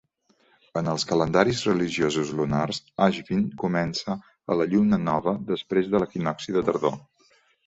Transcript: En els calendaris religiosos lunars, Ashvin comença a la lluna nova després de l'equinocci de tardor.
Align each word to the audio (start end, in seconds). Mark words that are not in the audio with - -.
En 0.79 0.87
els 0.93 1.03
calendaris 1.09 1.59
religiosos 1.67 2.31
lunars, 2.39 2.79
Ashvin 3.07 3.43
comença 3.65 4.17
a 4.55 4.59
la 4.63 4.69
lluna 4.73 5.01
nova 5.05 5.35
després 5.53 5.93
de 5.93 6.03
l'equinocci 6.03 6.57
de 6.59 6.67
tardor. 6.73 6.99